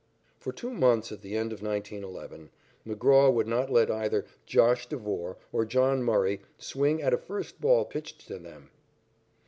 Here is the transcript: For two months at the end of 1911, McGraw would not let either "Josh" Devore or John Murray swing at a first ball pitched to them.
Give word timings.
For 0.39 0.51
two 0.51 0.71
months 0.71 1.11
at 1.11 1.21
the 1.21 1.37
end 1.37 1.53
of 1.53 1.61
1911, 1.61 2.49
McGraw 2.87 3.31
would 3.31 3.45
not 3.47 3.71
let 3.71 3.91
either 3.91 4.25
"Josh" 4.47 4.89
Devore 4.89 5.37
or 5.51 5.63
John 5.63 6.01
Murray 6.03 6.41
swing 6.57 7.03
at 7.03 7.13
a 7.13 7.19
first 7.19 7.61
ball 7.61 7.85
pitched 7.85 8.25
to 8.27 8.39
them. 8.39 8.71